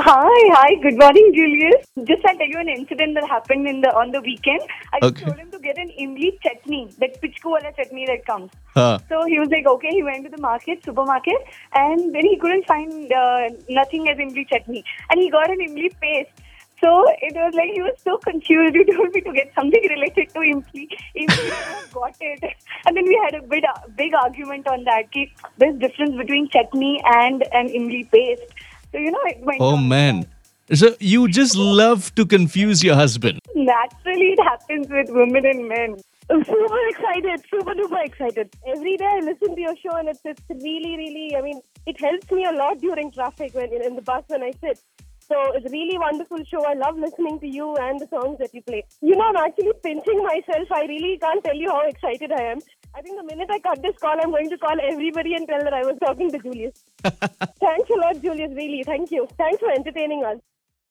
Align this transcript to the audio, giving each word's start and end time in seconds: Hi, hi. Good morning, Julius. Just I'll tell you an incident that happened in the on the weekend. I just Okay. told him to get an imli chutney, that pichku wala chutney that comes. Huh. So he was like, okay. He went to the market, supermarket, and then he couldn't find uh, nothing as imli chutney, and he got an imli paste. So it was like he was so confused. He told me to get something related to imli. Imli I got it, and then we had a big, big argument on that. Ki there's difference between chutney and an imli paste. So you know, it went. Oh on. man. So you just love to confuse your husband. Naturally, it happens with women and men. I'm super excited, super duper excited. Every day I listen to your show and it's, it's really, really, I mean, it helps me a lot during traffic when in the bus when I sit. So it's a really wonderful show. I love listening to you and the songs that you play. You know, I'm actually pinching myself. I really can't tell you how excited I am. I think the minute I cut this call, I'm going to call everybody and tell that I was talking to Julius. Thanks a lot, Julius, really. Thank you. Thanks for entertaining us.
Hi, 0.00 0.40
hi. 0.54 0.74
Good 0.80 0.96
morning, 0.96 1.32
Julius. 1.34 1.84
Just 2.04 2.24
I'll 2.24 2.36
tell 2.36 2.46
you 2.46 2.60
an 2.60 2.68
incident 2.68 3.14
that 3.14 3.26
happened 3.28 3.66
in 3.66 3.80
the 3.80 3.92
on 4.00 4.12
the 4.12 4.20
weekend. 4.20 4.60
I 4.92 5.00
just 5.00 5.16
Okay. 5.16 5.24
told 5.24 5.38
him 5.38 5.50
to 5.50 5.58
get 5.58 5.76
an 5.84 5.88
imli 6.04 6.28
chutney, 6.44 6.82
that 7.00 7.16
pichku 7.22 7.50
wala 7.54 7.72
chutney 7.78 8.06
that 8.10 8.24
comes. 8.24 8.52
Huh. 8.76 8.98
So 9.08 9.24
he 9.26 9.40
was 9.40 9.48
like, 9.56 9.66
okay. 9.74 9.90
He 9.96 10.04
went 10.08 10.24
to 10.26 10.30
the 10.34 10.40
market, 10.44 10.84
supermarket, 10.84 11.50
and 11.74 12.14
then 12.14 12.28
he 12.32 12.36
couldn't 12.44 12.68
find 12.74 13.12
uh, 13.22 13.48
nothing 13.80 14.08
as 14.12 14.22
imli 14.26 14.46
chutney, 14.52 14.84
and 15.10 15.20
he 15.20 15.30
got 15.38 15.50
an 15.56 15.64
imli 15.66 15.90
paste. 16.06 16.44
So 16.80 16.90
it 17.28 17.34
was 17.42 17.54
like 17.58 17.70
he 17.74 17.82
was 17.82 17.98
so 18.04 18.16
confused. 18.28 18.76
He 18.80 18.84
told 18.92 19.12
me 19.18 19.20
to 19.28 19.32
get 19.40 19.52
something 19.60 19.90
related 19.96 20.32
to 20.36 20.46
imli. 20.52 20.86
Imli 21.24 21.50
I 21.58 21.82
got 21.98 22.14
it, 22.20 22.44
and 22.86 22.96
then 22.96 23.12
we 23.12 23.20
had 23.24 23.34
a 23.34 23.42
big, 23.56 23.64
big 23.96 24.14
argument 24.14 24.68
on 24.68 24.84
that. 24.92 25.10
Ki 25.10 25.28
there's 25.56 25.76
difference 25.86 26.16
between 26.24 26.48
chutney 26.56 26.94
and 27.18 27.42
an 27.62 27.76
imli 27.82 28.08
paste. 28.16 28.60
So 28.92 28.98
you 28.98 29.10
know, 29.10 29.20
it 29.26 29.40
went. 29.40 29.60
Oh 29.60 29.76
on. 29.76 29.88
man. 29.88 30.26
So 30.74 30.94
you 31.00 31.28
just 31.28 31.56
love 31.56 32.14
to 32.14 32.26
confuse 32.26 32.84
your 32.84 32.94
husband. 32.94 33.40
Naturally, 33.54 34.32
it 34.32 34.42
happens 34.42 34.86
with 34.88 35.08
women 35.10 35.46
and 35.46 35.66
men. 35.66 35.96
I'm 36.30 36.44
super 36.44 36.88
excited, 36.90 37.42
super 37.50 37.72
duper 37.72 38.04
excited. 38.04 38.54
Every 38.66 38.98
day 38.98 39.06
I 39.06 39.20
listen 39.20 39.54
to 39.54 39.60
your 39.60 39.74
show 39.76 39.96
and 39.96 40.10
it's, 40.10 40.20
it's 40.24 40.42
really, 40.50 40.94
really, 40.98 41.34
I 41.34 41.40
mean, 41.40 41.62
it 41.86 41.98
helps 41.98 42.30
me 42.30 42.44
a 42.44 42.52
lot 42.52 42.78
during 42.80 43.10
traffic 43.10 43.54
when 43.54 43.72
in 43.72 43.96
the 43.96 44.02
bus 44.02 44.24
when 44.26 44.42
I 44.42 44.52
sit. 44.60 44.78
So 45.30 45.52
it's 45.52 45.66
a 45.66 45.70
really 45.70 45.98
wonderful 45.98 46.38
show. 46.44 46.64
I 46.64 46.72
love 46.72 46.96
listening 46.96 47.38
to 47.40 47.46
you 47.46 47.76
and 47.76 48.00
the 48.00 48.08
songs 48.08 48.38
that 48.38 48.54
you 48.54 48.62
play. 48.62 48.84
You 49.02 49.14
know, 49.14 49.24
I'm 49.24 49.36
actually 49.36 49.72
pinching 49.82 50.22
myself. 50.24 50.72
I 50.72 50.86
really 50.86 51.18
can't 51.18 51.44
tell 51.44 51.54
you 51.54 51.70
how 51.70 51.86
excited 51.86 52.32
I 52.32 52.42
am. 52.52 52.58
I 52.94 53.02
think 53.02 53.18
the 53.18 53.24
minute 53.24 53.50
I 53.50 53.58
cut 53.58 53.82
this 53.82 53.96
call, 54.00 54.16
I'm 54.18 54.30
going 54.30 54.48
to 54.48 54.56
call 54.56 54.76
everybody 54.82 55.34
and 55.34 55.46
tell 55.46 55.62
that 55.62 55.74
I 55.74 55.82
was 55.82 55.98
talking 56.00 56.30
to 56.30 56.38
Julius. 56.38 56.82
Thanks 57.04 57.90
a 57.90 57.98
lot, 58.00 58.22
Julius, 58.22 58.52
really. 58.56 58.82
Thank 58.84 59.10
you. 59.10 59.28
Thanks 59.36 59.60
for 59.60 59.70
entertaining 59.70 60.24
us. 60.24 60.38